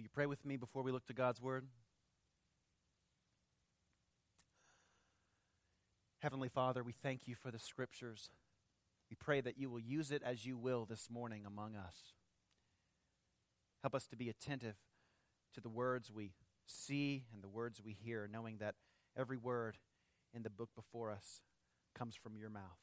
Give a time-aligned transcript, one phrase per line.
[0.00, 1.66] Will you pray with me before we look to God's Word?
[6.20, 8.30] Heavenly Father, we thank you for the Scriptures.
[9.10, 12.14] We pray that you will use it as you will this morning among us.
[13.82, 14.76] Help us to be attentive
[15.52, 16.32] to the words we
[16.64, 18.76] see and the words we hear, knowing that
[19.14, 19.76] every word
[20.32, 21.42] in the book before us
[21.94, 22.80] comes from your mouth.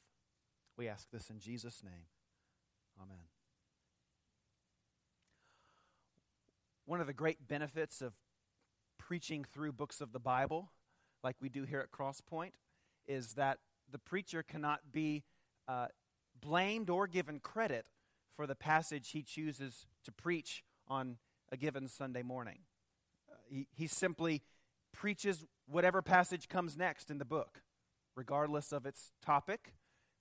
[0.77, 2.05] We ask this in Jesus' name.
[3.01, 3.36] Amen.
[6.87, 8.13] One of the great benefits of
[8.97, 10.71] preaching through books of the Bible,
[11.21, 12.51] like we do here at Crosspoint,
[13.05, 13.57] is that
[13.91, 15.25] the preacher cannot be
[15.67, 15.87] uh,
[16.39, 17.87] blamed or given credit
[18.37, 21.17] for the passage he chooses to preach on
[21.51, 22.59] a given Sunday morning.
[23.29, 24.41] Uh, he, he simply
[24.93, 27.63] preaches whatever passage comes next in the book,
[28.15, 29.73] regardless of its topic,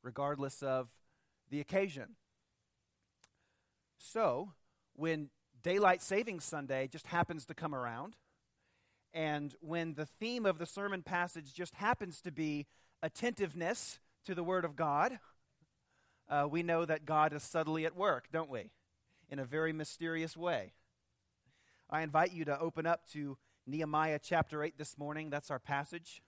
[0.02, 0.88] regardless of
[1.48, 2.16] the occasion.
[3.98, 4.54] So,
[4.96, 5.30] when
[5.66, 8.14] Daylight Saving Sunday just happens to come around,
[9.12, 12.66] and when the theme of the sermon passage just happens to be
[13.02, 15.18] attentiveness to the Word of God,
[16.28, 18.70] uh, we know that God is subtly at work, don't we?
[19.28, 20.72] In a very mysterious way.
[21.90, 25.30] I invite you to open up to Nehemiah chapter 8 this morning.
[25.30, 26.22] That's our passage.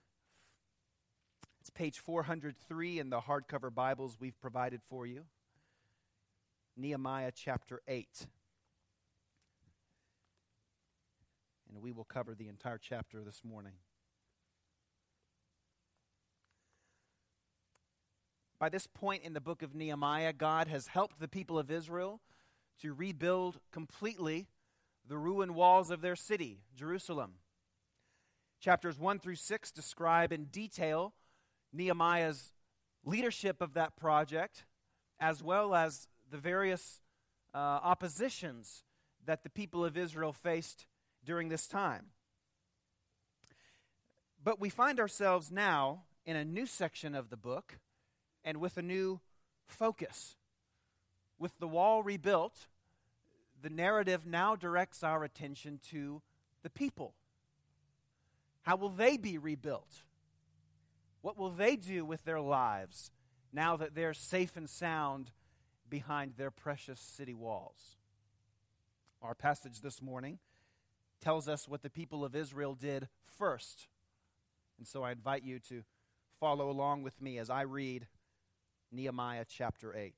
[1.61, 5.27] It's page 403 in the hardcover Bibles we've provided for you.
[6.77, 8.27] Nehemiah chapter 8.
[11.69, 13.75] And we will cover the entire chapter this morning.
[18.59, 22.21] By this point in the book of Nehemiah, God has helped the people of Israel
[22.83, 24.49] to rebuild completely
[25.07, 27.35] the ruined walls of their city, Jerusalem.
[28.61, 31.15] Chapters 1 through 6 describe in detail
[31.73, 32.51] Nehemiah's
[33.05, 34.65] leadership of that project,
[35.21, 37.01] as well as the various
[37.55, 38.83] uh, oppositions
[39.25, 40.87] that the people of Israel faced
[41.29, 42.07] during this time.
[44.43, 47.81] But we find ourselves now in a new section of the book
[48.43, 49.21] and with a new
[49.67, 50.37] focus.
[51.39, 52.69] With the wall rebuilt,
[53.61, 56.23] the narrative now directs our attention to
[56.63, 57.13] the people.
[58.63, 60.05] How will they be rebuilt?
[61.21, 63.11] What will they do with their lives
[63.53, 65.33] now that they're safe and sound
[65.91, 67.97] behind their precious city walls?
[69.21, 70.39] Our passage this morning
[71.21, 73.89] tells us what the people of Israel did first.
[74.79, 75.83] And so I invite you to
[76.41, 78.07] follow along with me as I read
[78.93, 80.15] Nehemiah chapter 8.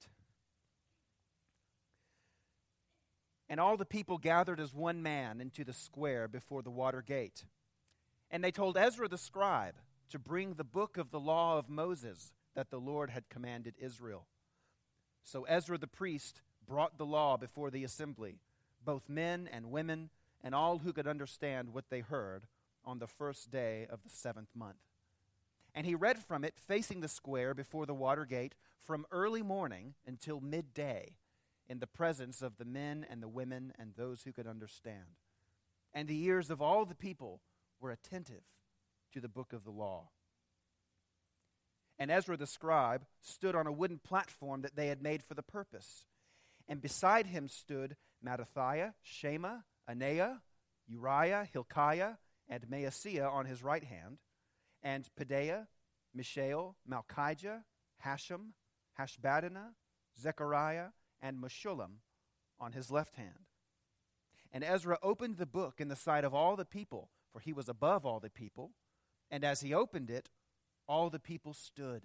[3.49, 7.45] And all the people gathered as one man into the square before the water gate.
[8.31, 9.75] And they told Ezra the scribe
[10.11, 14.27] to bring the book of the law of Moses that the Lord had commanded Israel.
[15.25, 18.39] So Ezra the priest brought the law before the assembly,
[18.85, 20.11] both men and women
[20.43, 22.45] and all who could understand what they heard
[22.85, 24.79] on the first day of the seventh month.
[25.75, 29.95] And he read from it facing the square before the water gate from early morning
[30.07, 31.17] until midday
[31.69, 35.17] in the presence of the men and the women and those who could understand.
[35.95, 37.41] And the ears of all the people
[37.81, 38.43] were attentive
[39.13, 40.09] to the book of the law.
[41.99, 45.43] And Ezra the scribe stood on a wooden platform that they had made for the
[45.43, 46.07] purpose.
[46.67, 49.59] And beside him stood Mattithiah, Shema,
[49.91, 50.41] Anaiah,
[50.87, 52.15] Uriah, Hilkiah,
[52.49, 54.19] and Maaseiah on his right hand,
[54.83, 55.67] and Pedaiah,
[56.15, 57.63] Mishael, Malchijah,
[58.05, 58.53] Hashum,
[58.99, 59.75] Hashbaddanah,
[60.21, 60.89] Zechariah,
[61.21, 62.01] and Meshullam
[62.59, 63.47] on his left hand.
[64.53, 67.69] And Ezra opened the book in the sight of all the people, for he was
[67.69, 68.73] above all the people.
[69.31, 70.29] And as he opened it,
[70.89, 72.03] all the people stood.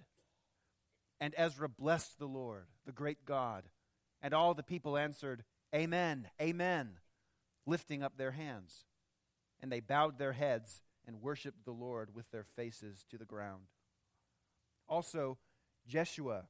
[1.19, 3.63] And Ezra blessed the Lord, the great God.
[4.21, 6.97] And all the people answered, Amen, Amen
[7.65, 8.85] lifting up their hands.
[9.61, 13.63] And they bowed their heads and worshiped the Lord with their faces to the ground.
[14.87, 15.37] Also,
[15.87, 16.45] Jeshua,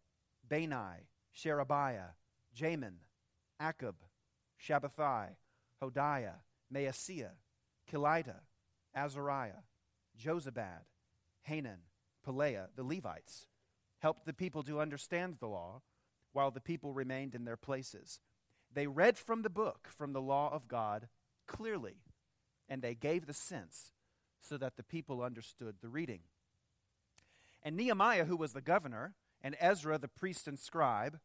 [0.47, 2.15] Bani, Sherebiah,
[2.55, 2.95] Jamin,
[3.61, 3.95] Akkub,
[4.61, 5.29] Shabbethai,
[5.81, 6.41] Hodiah,
[6.73, 7.31] Maaseiah,
[7.91, 8.41] Kelita,
[8.95, 9.63] Azariah,
[10.19, 10.85] Jozabad,
[11.43, 11.79] Hanan,
[12.25, 13.47] Pelaiah, the Levites,
[13.99, 15.81] helped the people to understand the law
[16.31, 18.19] while the people remained in their places.
[18.75, 21.07] They read from the book, from the law of God,
[21.47, 21.95] clearly,
[22.67, 23.93] and they gave the sense
[24.41, 26.19] so that the people understood the reading.
[27.63, 31.19] And Nehemiah, who was the governor, and Ezra, the priest and scribe,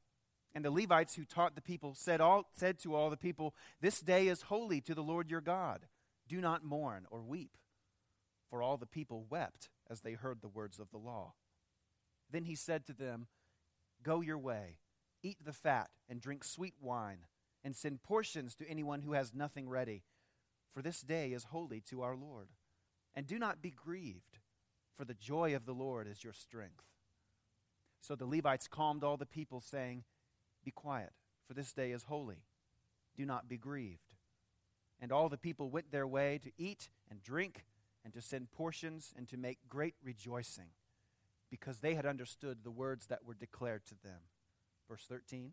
[0.55, 4.01] and the Levites who taught the people said, all, said to all the people, This
[4.01, 5.87] day is holy to the Lord your God.
[6.29, 7.59] Do not mourn or weep.
[8.49, 11.35] For all the people wept as they heard the words of the law.
[12.31, 13.27] Then he said to them,
[14.05, 14.79] Go your way,
[15.23, 17.27] eat the fat, and drink sweet wine
[17.63, 20.03] and send portions to anyone who has nothing ready.
[20.73, 22.51] for this day is holy to our Lord.
[23.15, 24.39] And do not be grieved,
[24.95, 26.85] for the joy of the Lord is your strength.
[28.01, 30.05] So the Levites calmed all the people, saying,
[30.65, 31.11] Be quiet,
[31.47, 32.45] for this day is holy.
[33.17, 34.15] Do not be grieved.
[35.01, 37.65] And all the people went their way to eat and drink,
[38.05, 40.71] and to send portions, and to make great rejoicing,
[41.51, 44.21] because they had understood the words that were declared to them.
[44.89, 45.53] Verse 13.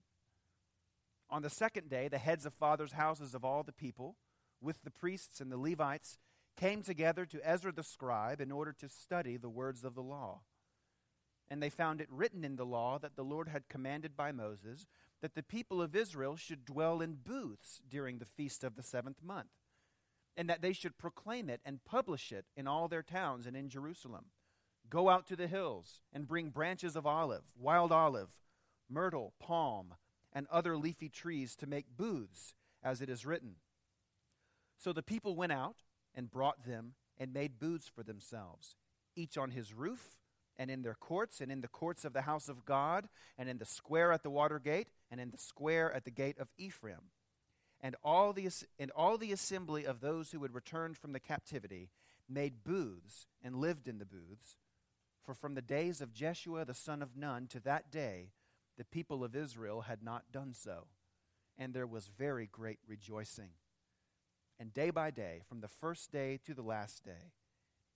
[1.30, 4.16] On the second day, the heads of fathers' houses of all the people,
[4.62, 6.18] with the priests and the Levites,
[6.56, 10.42] came together to Ezra the scribe in order to study the words of the law.
[11.50, 14.86] And they found it written in the law that the Lord had commanded by Moses
[15.22, 19.24] that the people of Israel should dwell in booths during the feast of the seventh
[19.24, 19.50] month,
[20.36, 23.70] and that they should proclaim it and publish it in all their towns and in
[23.70, 24.26] Jerusalem.
[24.90, 28.30] Go out to the hills and bring branches of olive, wild olive,
[28.90, 29.96] myrtle, palm,
[30.38, 32.54] and other leafy trees to make booths,
[32.84, 33.56] as it is written.
[34.78, 35.78] So the people went out
[36.14, 38.76] and brought them and made booths for themselves,
[39.16, 40.16] each on his roof,
[40.56, 43.58] and in their courts, and in the courts of the house of God, and in
[43.58, 47.10] the square at the water gate, and in the square at the gate of Ephraim.
[47.82, 48.48] And all the,
[48.78, 51.90] and all the assembly of those who had returned from the captivity
[52.30, 54.58] made booths and lived in the booths.
[55.24, 58.34] For from the days of Jeshua the son of Nun to that day,
[58.78, 60.88] the people of Israel had not done so.
[61.58, 63.50] And there was very great rejoicing.
[64.60, 67.34] And day by day, from the first day to the last day,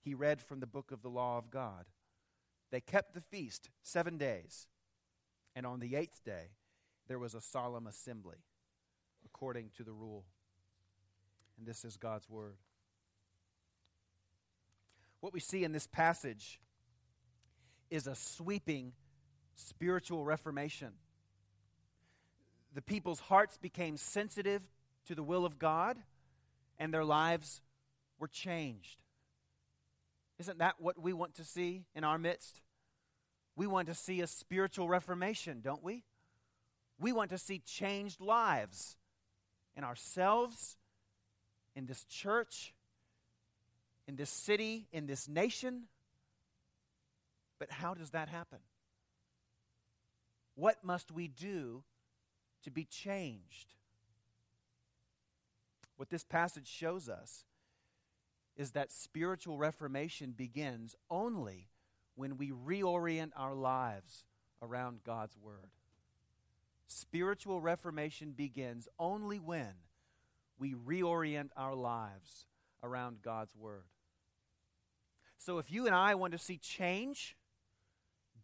[0.04, 1.86] he read from the book of the law of God.
[2.72, 4.68] They kept the feast seven days,
[5.56, 6.51] and on the eighth day
[7.07, 8.38] there was a solemn assembly,
[9.25, 10.25] according to the rule.
[11.57, 12.57] And this is God's word.
[15.19, 16.60] What we see in this passage
[17.92, 18.94] is a sweeping
[19.56, 20.94] spiritual reformation.
[22.74, 24.63] The people's hearts became sensitive
[25.06, 25.98] to the will of God
[26.80, 27.62] and their lives
[28.18, 28.98] were changed.
[30.39, 32.62] Isn't that what we want to see in our midst?
[33.56, 36.04] We want to see a spiritual reformation, don't we?
[37.00, 38.95] We want to see changed lives
[39.75, 40.77] in ourselves,
[41.75, 42.74] in this church,
[44.07, 45.83] in this city, in this nation.
[47.59, 48.59] But how does that happen?
[50.56, 51.83] What must we do
[52.63, 53.74] to be changed?
[55.98, 57.45] What this passage shows us
[58.56, 61.69] is that spiritual reformation begins only
[62.15, 64.25] when we reorient our lives
[64.62, 65.71] around God's Word.
[66.88, 69.74] Spiritual reformation begins only when
[70.59, 72.45] we reorient our lives
[72.83, 73.86] around God's Word.
[75.38, 77.36] So, if you and I want to see change,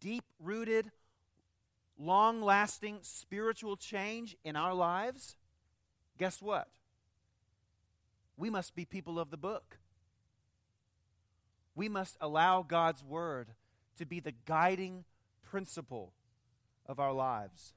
[0.00, 0.90] deep rooted,
[1.98, 5.36] long lasting spiritual change in our lives,
[6.18, 6.68] guess what?
[8.38, 9.78] we must be people of the book.
[11.74, 13.48] We must allow God's word
[13.98, 15.04] to be the guiding
[15.42, 16.12] principle
[16.86, 17.74] of our lives.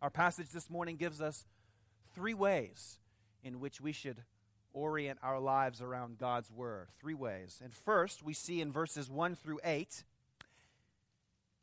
[0.00, 1.44] Our passage this morning gives us
[2.14, 2.98] three ways
[3.42, 4.22] in which we should
[4.72, 6.88] orient our lives around God's word.
[7.00, 7.60] Three ways.
[7.62, 10.04] And first, we see in verses 1 through 8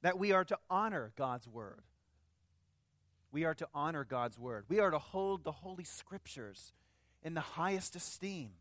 [0.06, 1.82] that we are to honor God's word.
[3.32, 4.66] We are to honor God's word.
[4.70, 6.74] We are to hold the Holy Scriptures
[7.24, 8.52] in the highest esteem.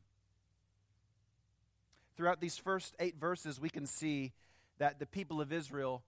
[2.17, 4.33] Throughout these first eight verses, we can see
[4.79, 6.03] that the people of Israel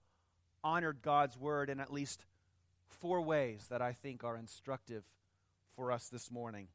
[0.63, 2.25] honored God's word in at least
[2.87, 5.03] four ways that I think are instructive
[5.75, 6.67] for us this morning.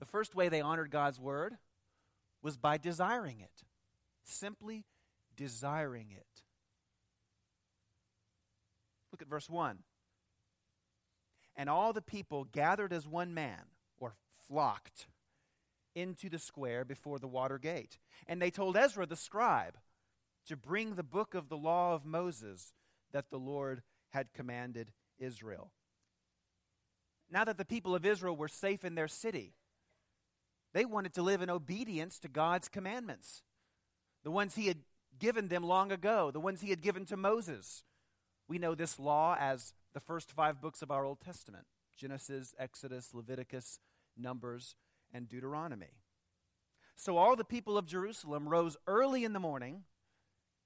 [0.00, 1.54] The first way they honored God's word
[2.42, 3.62] was by desiring it,
[4.24, 4.86] simply
[5.36, 6.42] desiring it.
[9.14, 9.78] Look at verse 1.
[11.54, 13.60] And all the people gathered as one man
[14.00, 14.16] or
[14.48, 15.06] flocked
[15.94, 18.00] into the square before the water gate.
[18.26, 19.76] And they told Ezra the scribe
[20.48, 22.74] to bring the book of the law of Moses
[23.12, 24.90] that the Lord had commanded
[25.20, 25.70] Israel.
[27.30, 29.54] Now that the people of Israel were safe in their city,
[30.72, 33.44] they wanted to live in obedience to God's commandments,
[34.24, 34.78] the ones He had
[35.20, 37.84] given them long ago, the ones He had given to Moses.
[38.48, 43.14] We know this law as the first five books of our Old Testament Genesis, Exodus,
[43.14, 43.78] Leviticus,
[44.16, 44.74] Numbers,
[45.12, 46.00] and Deuteronomy.
[46.96, 49.84] So all the people of Jerusalem rose early in the morning,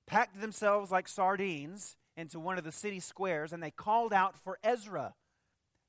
[0.07, 4.59] packed themselves like sardines into one of the city squares, and they called out for
[4.63, 5.15] Ezra,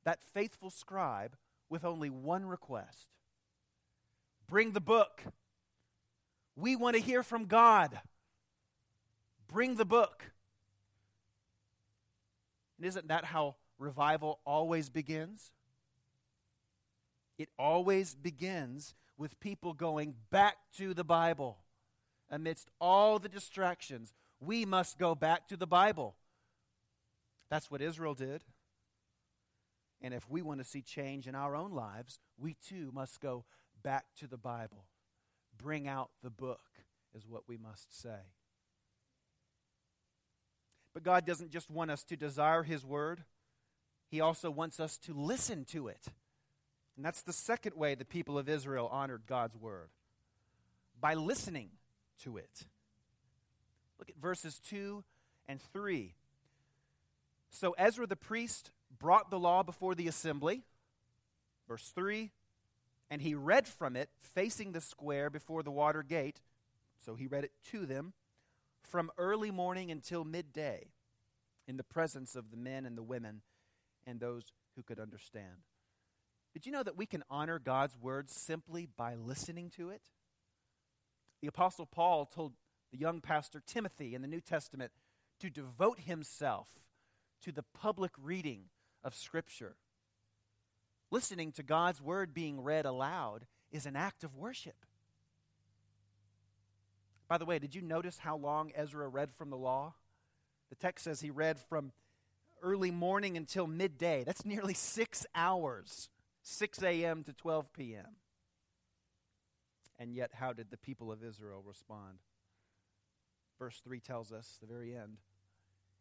[0.03, 1.36] that faithful scribe,
[1.69, 3.08] with only one request
[4.50, 5.22] Bring the book.
[6.55, 8.00] We want to hear from God.
[9.48, 10.31] Bring the book.
[12.79, 15.51] And isn't that how revival always begins?
[17.38, 21.57] It always begins with people going back to the Bible.
[22.31, 26.15] Amidst all the distractions, we must go back to the Bible.
[27.50, 28.45] That's what Israel did.
[30.01, 33.43] And if we want to see change in our own lives, we too must go
[33.83, 34.86] back to the Bible.
[35.57, 36.62] Bring out the book,
[37.13, 38.31] is what we must say.
[40.93, 43.24] But God doesn't just want us to desire His word,
[44.10, 46.08] He also wants us to listen to it.
[46.96, 49.89] And that's the second way the people of Israel honored God's word
[51.00, 51.69] by listening
[52.24, 52.65] to it.
[53.98, 55.03] Look at verses 2
[55.48, 56.13] and 3.
[57.51, 60.63] So Ezra the priest brought the law before the assembly.
[61.67, 62.31] Verse 3
[63.10, 66.41] And he read from it, facing the square before the water gate.
[67.05, 68.13] So he read it to them
[68.89, 70.91] from early morning until midday
[71.67, 73.41] in the presence of the men and the women
[74.05, 75.63] and those who could understand.
[76.53, 80.01] Did you know that we can honor God's word simply by listening to it?
[81.41, 82.53] The Apostle Paul told
[82.91, 84.91] the young pastor Timothy in the New Testament
[85.39, 86.67] to devote himself
[87.43, 88.65] to the public reading
[89.03, 89.75] of Scripture.
[91.12, 94.86] Listening to God's word being read aloud is an act of worship.
[97.29, 99.93] By the way, did you notice how long Ezra read from the law?
[100.69, 101.91] The text says he read from
[102.63, 104.24] early morning until midday.
[104.25, 106.09] That's nearly six hours,
[106.41, 107.24] 6 a.m.
[107.24, 108.15] to 12 p.m.
[110.00, 112.17] And yet, how did the people of Israel respond?
[113.59, 115.17] Verse 3 tells us, the very end,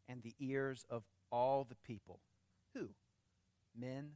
[0.08, 2.20] and the ears of all the people.
[2.74, 2.88] Who?
[3.78, 4.12] Men,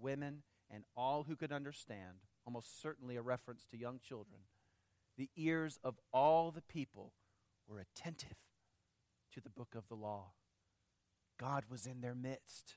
[0.00, 4.40] women, and all who could understand, almost certainly a reference to young children.
[5.18, 7.12] The ears of all the people
[7.66, 8.38] were attentive
[9.32, 10.30] to the book of the law.
[11.38, 12.76] God was in their midst.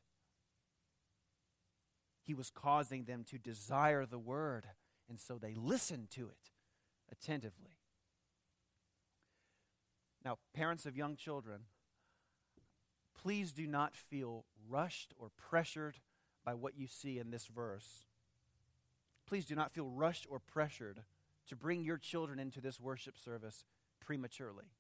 [2.24, 4.65] He was causing them to desire the word,
[5.07, 6.51] and so they listened to it
[7.12, 7.77] attentively.
[10.25, 11.62] Now, parents of young children,
[13.15, 16.00] please do not feel rushed or pressured
[16.43, 18.05] by what you see in this verse.
[19.27, 21.03] Please do not feel rushed or pressured
[21.51, 23.65] to bring your children into this worship service
[24.00, 24.72] prematurely.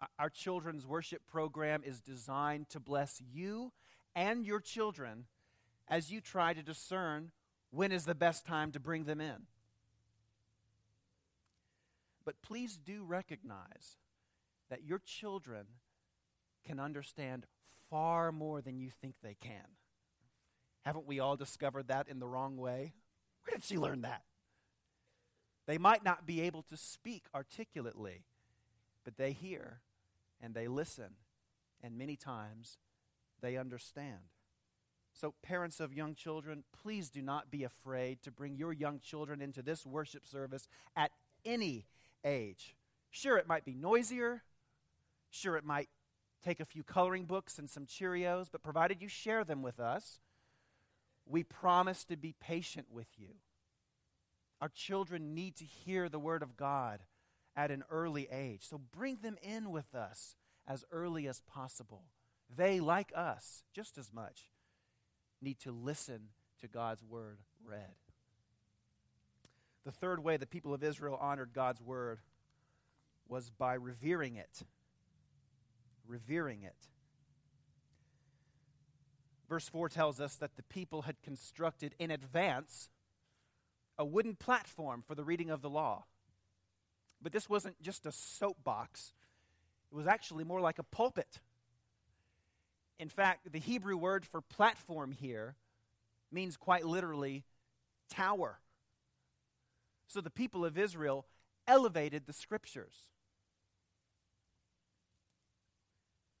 [0.00, 3.70] Uh, our children's worship program is designed to bless you
[4.16, 5.26] and your children
[5.86, 7.32] as you try to discern
[7.70, 9.42] when is the best time to bring them in.
[12.24, 13.98] But please do recognize
[14.70, 15.66] that your children
[16.66, 17.44] can understand
[17.90, 19.76] far more than you think they can.
[20.86, 22.94] Haven't we all discovered that in the wrong way?
[23.42, 24.22] Where did she learn that?
[25.68, 28.24] They might not be able to speak articulately,
[29.04, 29.80] but they hear
[30.40, 31.10] and they listen,
[31.82, 32.78] and many times
[33.42, 34.30] they understand.
[35.12, 39.42] So, parents of young children, please do not be afraid to bring your young children
[39.42, 41.10] into this worship service at
[41.44, 41.84] any
[42.24, 42.74] age.
[43.10, 44.44] Sure, it might be noisier.
[45.28, 45.90] Sure, it might
[46.42, 50.18] take a few coloring books and some Cheerios, but provided you share them with us,
[51.26, 53.34] we promise to be patient with you.
[54.60, 57.00] Our children need to hear the Word of God
[57.56, 58.66] at an early age.
[58.68, 60.36] So bring them in with us
[60.66, 62.04] as early as possible.
[62.54, 64.48] They, like us, just as much,
[65.40, 66.28] need to listen
[66.60, 67.94] to God's Word read.
[69.84, 72.20] The third way the people of Israel honored God's Word
[73.28, 74.62] was by revering it.
[76.06, 76.88] Revering it.
[79.48, 82.90] Verse 4 tells us that the people had constructed in advance
[83.98, 86.04] a wooden platform for the reading of the law.
[87.20, 89.12] But this wasn't just a soapbox,
[89.90, 91.40] it was actually more like a pulpit.
[92.98, 95.54] In fact, the Hebrew word for platform here
[96.32, 97.44] means quite literally
[98.10, 98.58] tower.
[100.08, 101.26] So the people of Israel
[101.66, 102.94] elevated the scriptures.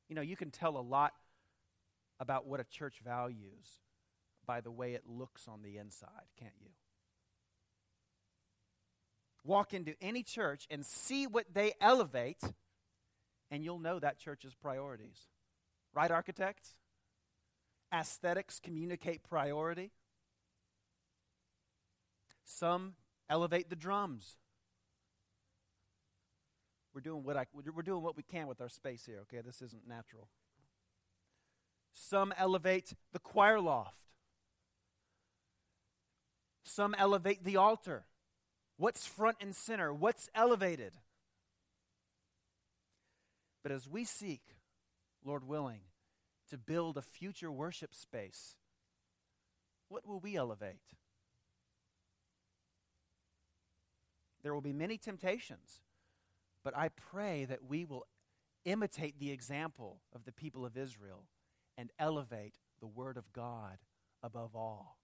[0.08, 1.12] You know, you can tell a lot
[2.18, 3.78] about what a church values
[4.46, 6.70] by the way it looks on the inside, can't you?
[9.48, 12.42] Walk into any church and see what they elevate,
[13.50, 15.22] and you'll know that church's priorities.
[15.94, 16.74] Right, architects?
[17.90, 19.90] Aesthetics communicate priority.
[22.44, 22.92] Some
[23.30, 24.36] elevate the drums.
[26.92, 29.20] We're doing what I, we're doing what we can with our space here.
[29.22, 30.28] Okay, this isn't natural.
[31.94, 34.02] Some elevate the choir loft.
[36.64, 38.04] Some elevate the altar.
[38.78, 39.92] What's front and center?
[39.92, 40.92] What's elevated?
[43.62, 44.40] But as we seek,
[45.24, 45.80] Lord willing,
[46.50, 48.54] to build a future worship space,
[49.88, 50.94] what will we elevate?
[54.42, 55.82] There will be many temptations,
[56.62, 58.06] but I pray that we will
[58.64, 61.24] imitate the example of the people of Israel
[61.76, 63.78] and elevate the Word of God
[64.22, 64.98] above all.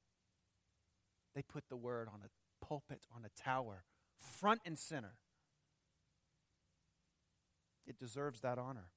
[1.34, 2.28] They put the Word on a
[2.68, 3.84] pulpit, on a tower,
[4.18, 5.14] front and center.
[7.86, 8.88] It deserves that honor.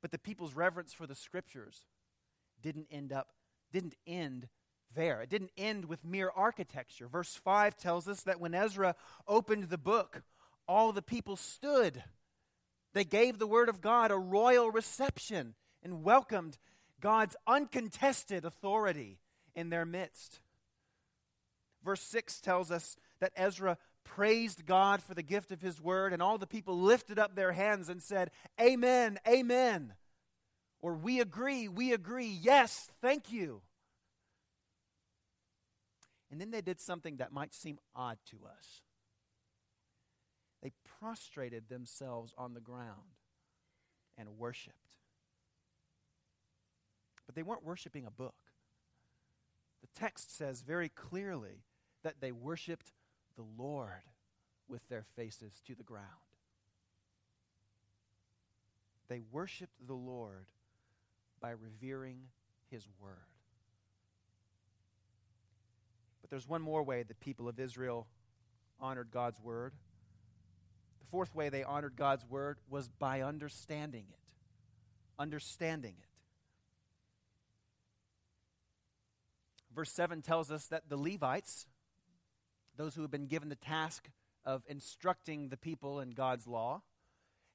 [0.00, 1.84] But the people's reverence for the Scriptures
[2.60, 3.28] didn't end up,
[3.72, 4.48] didn't end
[4.94, 5.22] there.
[5.22, 7.08] It didn't end with mere architecture.
[7.08, 8.94] Verse 5 tells us that when Ezra
[9.26, 10.22] opened the book,
[10.68, 12.02] all the people stood.
[12.94, 16.58] They gave the word of God a royal reception and welcomed
[17.00, 19.18] God's uncontested authority
[19.54, 20.40] in their midst.
[21.84, 26.22] Verse 6 tells us that Ezra praised God for the gift of his word, and
[26.22, 29.94] all the people lifted up their hands and said, Amen, Amen.
[30.80, 33.62] Or we agree, we agree, yes, thank you.
[36.30, 38.80] And then they did something that might seem odd to us.
[40.62, 43.18] They prostrated themselves on the ground
[44.16, 44.76] and worshiped.
[47.26, 48.34] But they weren't worshiping a book.
[49.82, 51.64] The text says very clearly
[52.02, 52.92] that they worshiped
[53.36, 53.90] the Lord
[54.68, 56.06] with their faces to the ground.
[59.08, 60.46] They worshiped the Lord
[61.40, 62.28] by revering
[62.70, 63.26] his word.
[66.22, 68.06] But there's one more way the people of Israel
[68.80, 69.74] honored God's word.
[71.00, 74.18] The fourth way they honored God's word was by understanding it.
[75.18, 76.08] Understanding it.
[79.74, 81.66] Verse 7 tells us that the Levites,
[82.76, 84.08] those who have been given the task
[84.44, 86.82] of instructing the people in God's law,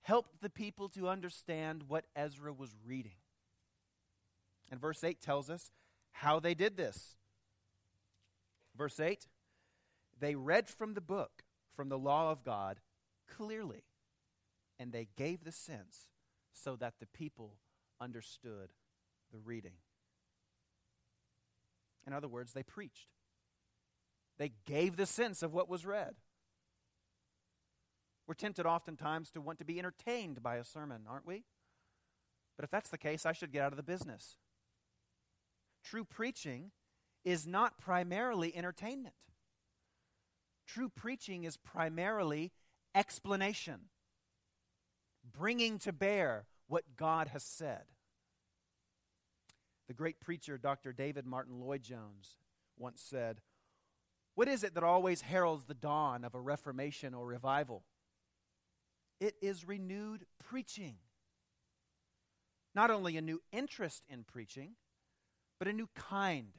[0.01, 3.17] helped the people to understand what Ezra was reading.
[4.71, 5.69] And verse 8 tells us
[6.11, 7.15] how they did this.
[8.75, 9.27] Verse 8
[10.19, 11.43] they read from the book,
[11.75, 12.79] from the law of God,
[13.29, 13.83] clearly,
[14.79, 16.07] and they gave the sense
[16.53, 17.57] so that the people
[18.01, 18.69] understood
[19.31, 19.73] the reading.
[22.05, 23.09] In other words, they preached.
[24.37, 26.15] They gave the sense of what was read.
[28.27, 31.45] We're tempted oftentimes to want to be entertained by a sermon, aren't we?
[32.57, 34.37] But if that's the case, I should get out of the business.
[35.83, 36.71] True preaching
[37.23, 39.15] is not primarily entertainment.
[40.67, 42.51] True preaching is primarily
[42.93, 43.89] explanation,
[45.31, 47.83] bringing to bear what God has said.
[49.87, 50.91] The great preacher, Dr.
[50.91, 52.35] David Martyn Lloyd Jones,
[52.77, 53.39] once said,
[54.37, 57.81] What is it that always heralds the dawn of a reformation or revival?
[59.19, 60.97] It is renewed preaching.
[62.75, 64.73] Not only a new interest in preaching,
[65.57, 66.53] but a new kind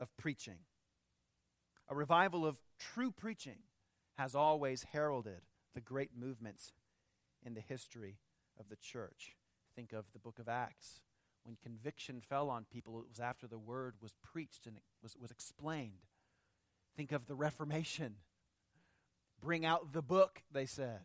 [0.00, 0.58] of preaching.
[1.88, 3.58] A revival of true preaching
[4.18, 6.72] has always heralded the great movements
[7.46, 8.18] in the history
[8.58, 9.36] of the church.
[9.76, 10.98] Think of the book of Acts.
[11.44, 15.16] When conviction fell on people, it was after the word was preached and it was,
[15.16, 16.08] was explained.
[16.96, 18.16] Think of the Reformation.
[19.40, 21.00] Bring out the book, they said.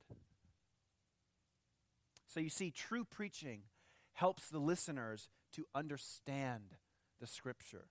[2.27, 3.61] So you see, true preaching
[4.13, 6.75] helps the listeners to understand
[7.19, 7.87] the Scripture.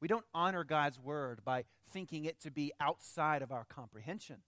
[0.00, 4.38] We don't honor God's Word by thinking it to be outside of our comprehension.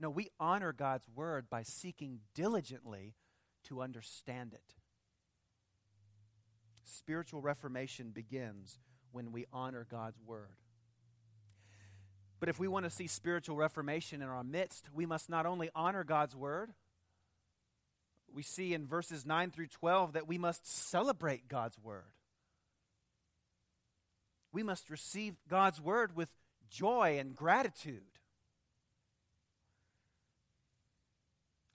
[0.00, 3.14] No, we honor God's Word by seeking diligently
[3.64, 4.74] to understand it.
[6.84, 8.78] Spiritual reformation begins
[9.12, 10.56] when we honor God's Word.
[12.44, 15.70] But if we want to see spiritual reformation in our midst, we must not only
[15.74, 16.74] honor God's Word,
[18.30, 22.04] we see in verses 9 through 12 that we must celebrate God's Word
[24.54, 26.28] we must receive God's word with
[26.70, 28.20] joy and gratitude.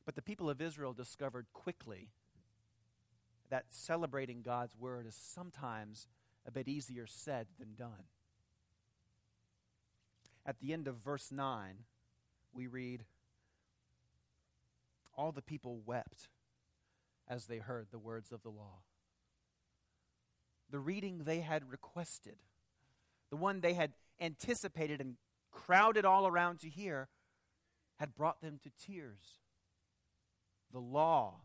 [0.05, 2.09] But the people of Israel discovered quickly
[3.49, 6.07] that celebrating God's word is sometimes
[6.47, 8.05] a bit easier said than done.
[10.49, 11.75] At the end of verse 9,
[12.55, 13.05] we read,
[15.15, 16.27] All the people wept
[17.27, 18.79] as they heard the words of the law.
[20.71, 22.37] The reading they had requested
[23.29, 25.17] the one they had anticipated and
[25.51, 27.09] crowded all around to hear,
[27.99, 29.37] had brought them to tears.
[30.71, 31.41] The law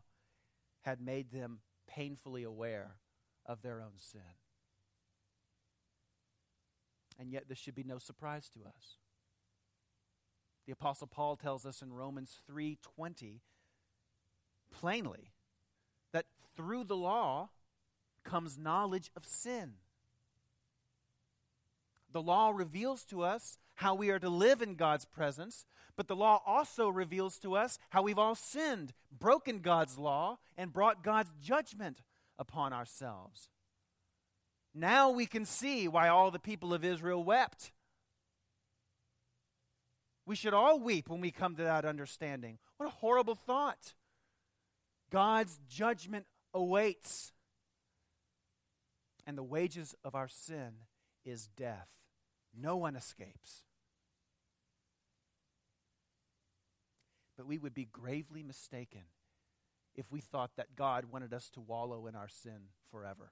[0.81, 2.95] had made them painfully aware
[3.45, 4.21] of their own sin.
[7.19, 8.97] And yet, this should be no surprise to us.
[10.65, 13.41] The apostle Paul tells us in Romans 3:20
[14.71, 15.31] plainly
[16.11, 16.25] that
[16.55, 17.51] through the law
[18.23, 19.77] comes knowledge of sin
[22.15, 25.65] The law reveals to us how we are to live in God's presence,
[25.97, 30.71] but the law also reveals to us how we've all sinned, broken God's law, and
[30.71, 32.03] brought God's judgment
[32.39, 33.49] upon ourselves.
[34.77, 37.71] Now we can see why all the people of Israel wept.
[40.25, 42.57] We should all weep when we come to that understanding.
[42.75, 43.93] What a horrible thought.
[45.11, 47.31] God's judgment awaits.
[49.25, 50.73] And the wages of our sin
[51.23, 51.89] is death.
[52.53, 53.63] No one escapes.
[57.37, 59.03] But we would be gravely mistaken
[59.95, 63.31] if we thought that God wanted us to wallow in our sin forever.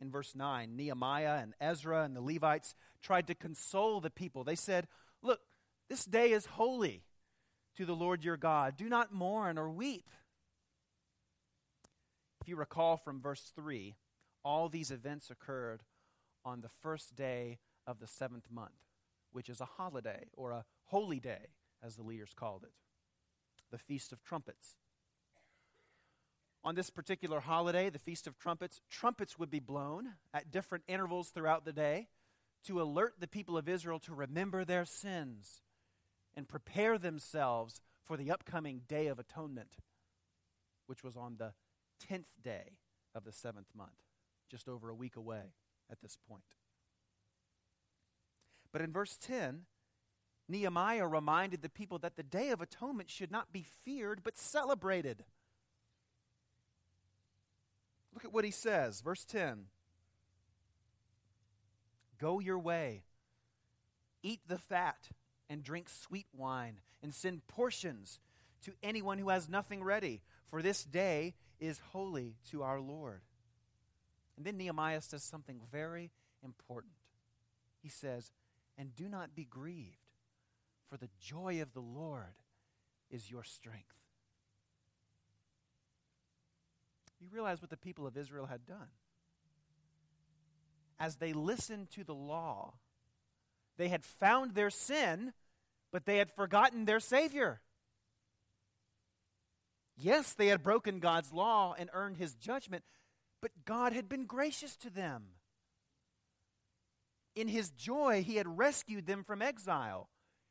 [0.00, 4.44] In verse 9, Nehemiah and Ezra and the Levites tried to console the people.
[4.44, 4.86] They said,
[5.22, 5.40] Look,
[5.88, 7.02] this day is holy
[7.76, 8.76] to the Lord your God.
[8.76, 10.08] Do not mourn or weep.
[12.40, 13.96] If you recall from verse 3,
[14.44, 15.82] all these events occurred
[16.44, 18.78] on the first day of the seventh month,
[19.32, 21.48] which is a holiday or a holy day,
[21.82, 22.72] as the leaders called it
[23.70, 24.76] the Feast of Trumpets.
[26.64, 31.30] On this particular holiday, the Feast of Trumpets, trumpets would be blown at different intervals
[31.30, 32.08] throughout the day
[32.64, 35.62] to alert the people of Israel to remember their sins
[36.34, 39.76] and prepare themselves for the upcoming Day of Atonement,
[40.86, 41.52] which was on the
[42.10, 42.78] 10th day
[43.14, 44.02] of the seventh month,
[44.50, 45.54] just over a week away
[45.90, 46.42] at this point.
[48.72, 49.62] But in verse 10,
[50.48, 55.24] Nehemiah reminded the people that the Day of Atonement should not be feared, but celebrated.
[58.18, 59.66] Look at what he says, verse 10
[62.18, 63.04] Go your way,
[64.24, 65.10] eat the fat,
[65.48, 68.18] and drink sweet wine, and send portions
[68.64, 73.20] to anyone who has nothing ready, for this day is holy to our Lord.
[74.36, 76.10] And then Nehemiah says something very
[76.42, 76.94] important.
[77.84, 78.32] He says,
[78.76, 80.08] And do not be grieved,
[80.90, 82.34] for the joy of the Lord
[83.12, 83.94] is your strength.
[87.20, 88.88] You realize what the people of Israel had done.
[91.00, 92.74] As they listened to the law,
[93.76, 95.32] they had found their sin,
[95.92, 97.60] but they had forgotten their Savior.
[99.96, 102.84] Yes, they had broken God's law and earned his judgment,
[103.40, 105.24] but God had been gracious to them.
[107.34, 110.08] In his joy, he had rescued them from exile.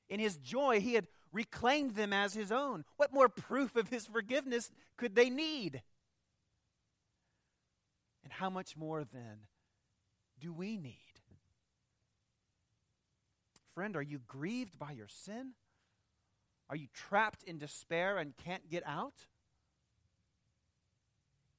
[0.09, 2.85] In his joy, he had reclaimed them as his own.
[2.95, 5.81] What more proof of his forgiveness could they need?
[8.27, 9.37] And how much more then
[10.41, 11.21] do we need?
[13.73, 15.51] Friend, are you grieved by your sin?
[16.69, 19.13] Are you trapped in despair and can't get out?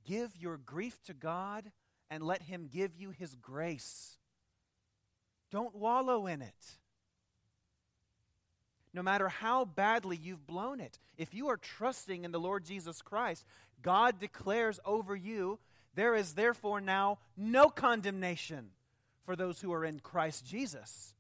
[0.05, 1.73] Give your grief to God
[2.11, 4.19] and let Him give you His grace.
[5.51, 6.77] Don't wallow in it.
[8.93, 13.01] No matter how badly you've blown it, if you are trusting in the Lord Jesus
[13.01, 13.47] Christ,
[13.81, 15.61] God declares over you,
[15.95, 18.71] there is therefore now no condemnation
[19.23, 21.15] for those who are in Christ Jesus.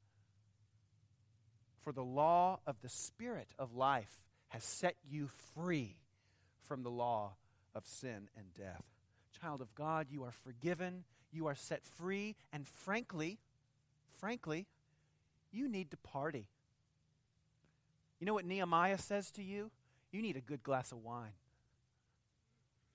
[1.83, 5.97] For the law of the Spirit of life has set you free
[6.67, 7.35] from the law
[7.75, 8.85] of sin and death.
[9.41, 13.39] Child of God, you are forgiven, you are set free, and frankly,
[14.19, 14.67] frankly,
[15.53, 16.49] you need to party.
[18.21, 19.71] You know what Nehemiah says to you?
[20.11, 21.33] You need a good glass of wine.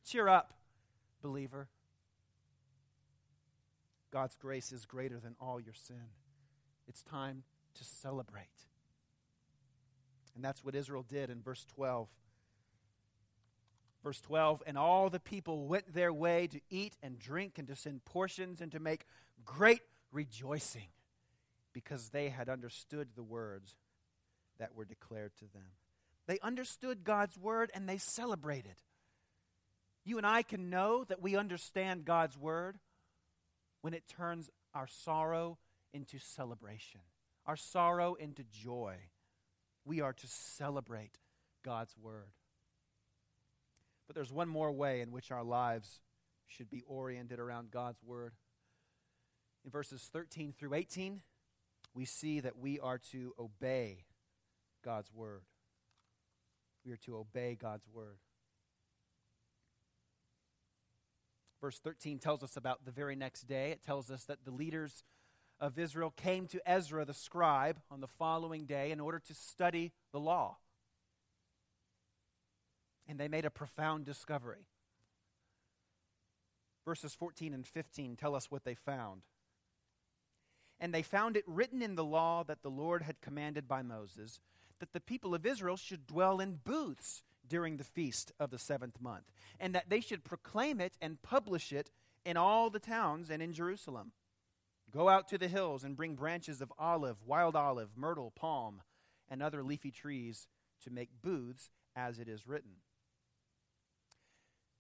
[0.05, 0.53] Cheer up,
[1.23, 1.69] believer.
[4.12, 6.12] God's grace is greater than all your sin.
[6.88, 8.67] It's time to celebrate.
[10.36, 12.07] And that's what Israel did in verse 12.
[14.03, 17.75] Verse 12, and all the people went their way to eat and drink and to
[17.75, 19.05] send portions and to make
[19.45, 19.79] great
[20.12, 20.89] rejoicing
[21.71, 23.75] because they had understood the words
[24.59, 25.71] that were declared to them.
[26.27, 28.75] They understood God's word and they celebrated.
[30.05, 32.77] You and I can know that we understand God's word
[33.81, 35.57] when it turns our sorrow
[35.93, 37.01] into celebration,
[37.45, 38.95] our sorrow into joy.
[39.85, 41.19] We are to celebrate
[41.63, 42.31] God's word.
[44.07, 45.99] But there's one more way in which our lives
[46.47, 48.33] should be oriented around God's Word.
[49.65, 51.21] In verses 13 through 18,
[51.95, 54.05] we see that we are to obey
[54.83, 55.43] God's Word.
[56.85, 58.17] We are to obey God's Word.
[61.63, 63.71] Verse 13 tells us about the very next day.
[63.71, 65.02] It tells us that the leaders
[65.62, 69.93] of Israel came to Ezra the scribe on the following day in order to study
[70.12, 70.58] the law
[73.08, 74.67] and they made a profound discovery.
[76.86, 79.21] Verses 14 and 15 tell us what they found.
[80.82, 84.41] And they found it written in the law that the Lord had commanded by Moses
[84.80, 88.99] that the people of Israel should dwell in booths during the feast of the seventh
[88.99, 91.91] month, and that they should proclaim it and publish it
[92.25, 94.11] in all the towns and in Jerusalem.
[94.91, 98.81] Go out to the hills and bring branches of olive, wild olive, myrtle, palm,
[99.29, 100.47] and other leafy trees
[100.83, 102.71] to make booths, as it is written.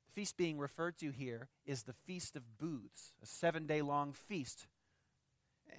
[0.07, 4.13] The feast being referred to here is the Feast of Booths, a seven day long
[4.13, 4.65] feast.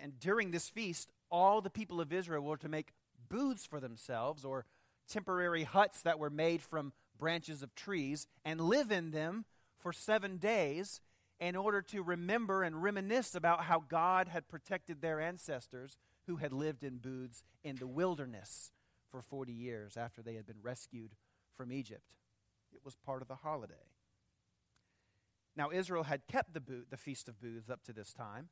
[0.01, 2.93] And during this feast, all the people of Israel were to make
[3.29, 4.65] booths for themselves, or
[5.09, 9.45] temporary huts that were made from branches of trees, and live in them
[9.79, 11.01] for seven days
[11.41, 16.53] in order to remember and reminisce about how God had protected their ancestors who had
[16.53, 18.73] lived in booths in the wilderness
[19.11, 21.13] for 40 years after they had been rescued
[21.57, 22.15] from Egypt.
[22.73, 23.75] It was part of the holiday.
[25.57, 28.49] Now, Israel had kept the, booth, the Feast of Booths up to this time,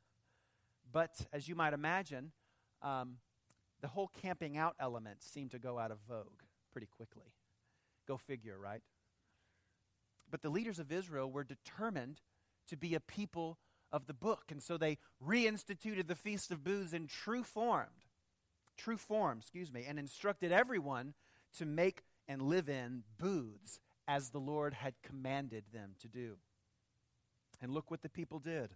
[0.89, 2.31] but as you might imagine,
[2.81, 3.17] um,
[3.81, 6.42] the whole camping out element seemed to go out of vogue
[6.73, 7.31] pretty quickly.
[8.07, 8.81] Go figure, right?
[10.29, 12.19] But the leaders of Israel were determined
[12.67, 13.59] to be a people
[13.91, 17.89] of the book, and so they reinstituted the Feast of Booths in true form,
[18.75, 21.13] true form, excuse me, and instructed everyone
[21.57, 26.37] to make and live in booths as the Lord had commanded them to do.
[27.61, 28.71] And look what the people did.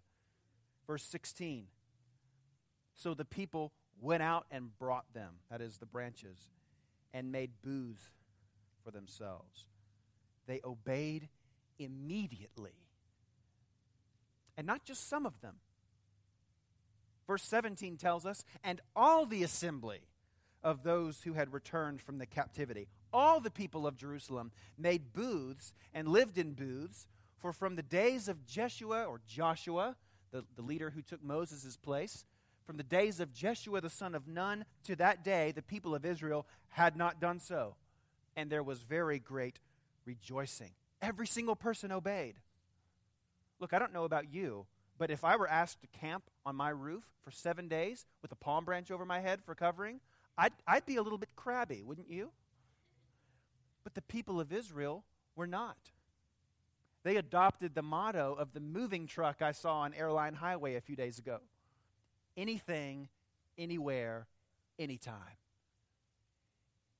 [0.85, 1.65] Verse 16.
[2.93, 6.49] So the people went out and brought them, that is, the branches,
[7.13, 8.11] and made booths
[8.83, 9.67] for themselves.
[10.47, 11.29] They obeyed
[11.79, 12.73] immediately.
[14.57, 15.55] And not just some of them.
[17.27, 19.99] Verse 17 tells us, and all the assembly
[20.63, 25.73] of those who had returned from the captivity, all the people of Jerusalem made booths
[25.93, 29.95] and lived in booths, for from the days of Jeshua or Joshua,
[30.31, 32.25] the, the leader who took Moses' place,
[32.67, 36.05] from the days of Jeshua the son of Nun to that day, the people of
[36.05, 37.75] Israel had not done so.
[38.35, 39.59] And there was very great
[40.05, 40.71] rejoicing.
[41.01, 42.35] Every single person obeyed.
[43.61, 46.69] Look, I don't know about you, but if I were asked to camp on my
[46.69, 50.01] roof for seven days with a palm branch over my head for covering,
[50.37, 52.31] I'd, I'd be a little bit crabby, wouldn't you?
[53.85, 55.05] But the people of Israel
[55.37, 55.77] were not.
[57.03, 60.97] They adopted the motto of the moving truck I saw on Airline Highway a few
[60.97, 61.39] days ago
[62.37, 63.09] anything,
[63.57, 64.27] anywhere,
[64.79, 65.15] anytime.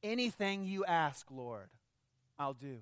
[0.03, 1.69] Anything you ask, Lord,
[2.37, 2.79] I'll do.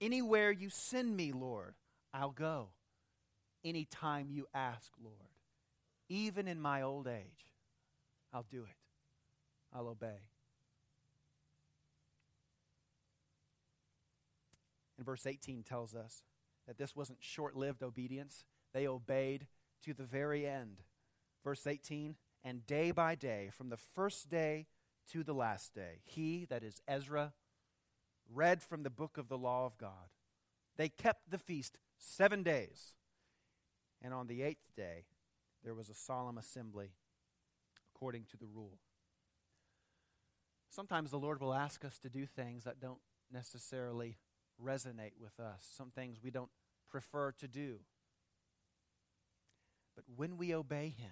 [0.00, 1.74] Anywhere you send me, Lord,
[2.14, 2.68] I'll go.
[3.64, 5.16] Anytime you ask, Lord.
[6.08, 7.52] Even in my old age,
[8.32, 8.76] I'll do it.
[9.74, 10.28] I'll obey.
[14.96, 16.22] And verse 18 tells us
[16.66, 18.44] that this wasn't short lived obedience.
[18.72, 19.46] They obeyed
[19.84, 20.82] to the very end.
[21.44, 24.66] Verse 18 And day by day, from the first day
[25.12, 27.32] to the last day, he, that is Ezra,
[28.32, 30.10] read from the book of the law of God.
[30.76, 32.94] They kept the feast seven days.
[34.00, 35.06] And on the eighth day,
[35.64, 36.92] there was a solemn assembly
[37.94, 38.78] according to the rule.
[40.70, 43.00] Sometimes the Lord will ask us to do things that don't
[43.32, 44.18] necessarily
[44.62, 46.50] resonate with us, some things we don't
[46.88, 47.78] prefer to do.
[49.98, 51.10] But when we obey Him,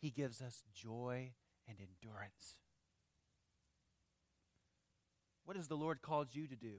[0.00, 1.32] He gives us joy
[1.66, 2.58] and endurance.
[5.44, 6.76] What has the Lord called you to do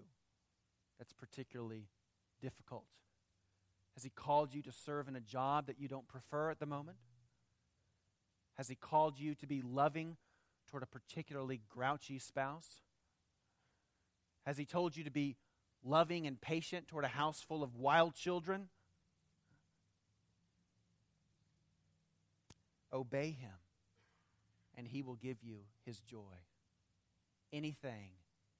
[0.98, 1.90] that's particularly
[2.42, 2.86] difficult?
[3.96, 6.66] Has He called you to serve in a job that you don't prefer at the
[6.66, 7.00] moment?
[8.56, 10.16] Has He called you to be loving
[10.72, 12.80] toward a particularly grouchy spouse?
[14.46, 15.36] Has He told you to be
[15.84, 18.70] loving and patient toward a house full of wild children?
[22.92, 23.54] Obey Him,
[24.76, 26.44] and He will give you His joy.
[27.52, 28.12] Anything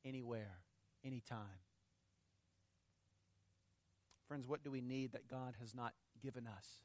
[0.06, 0.62] anywhere,
[1.04, 1.62] anytime.
[4.28, 6.84] Friends, what do we need that God has not given us?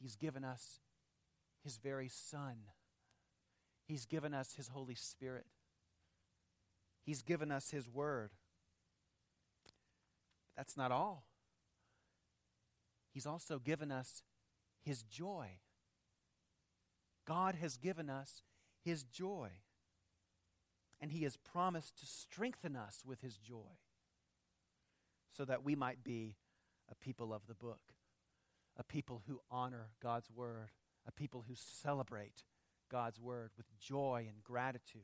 [0.00, 0.80] He's given us
[1.64, 2.56] His very Son.
[3.86, 5.46] He's given us His Holy Spirit.
[7.04, 8.30] He's given us His Word.
[10.56, 11.24] That's not all.
[13.12, 14.22] He's also given us
[14.84, 15.58] His joy.
[17.26, 18.42] God has given us
[18.84, 19.50] His joy
[21.00, 23.78] and He has promised to strengthen us with His joy
[25.30, 26.36] so that we might be
[26.90, 27.80] a people of the book,
[28.76, 30.70] a people who honor God's word,
[31.06, 32.44] a people who celebrate
[32.90, 35.02] God's word with joy and gratitude,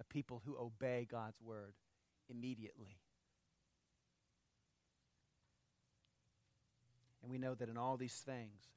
[0.00, 1.74] a people who obey God's word
[2.28, 2.98] immediately.
[7.22, 8.70] And we know that in all these things,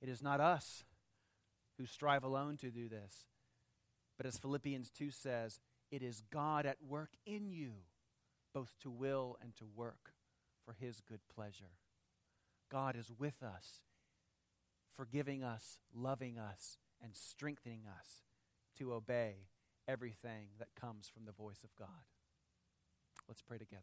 [0.00, 0.84] it is not us
[1.78, 3.26] who strive alone to do this,
[4.16, 5.60] but as Philippians 2 says,
[5.90, 7.72] it is God at work in you,
[8.54, 10.12] both to will and to work
[10.64, 11.78] for his good pleasure.
[12.70, 13.82] God is with us,
[14.94, 18.22] forgiving us, loving us, and strengthening us
[18.78, 19.48] to obey
[19.86, 21.88] everything that comes from the voice of God.
[23.28, 23.82] Let's pray together.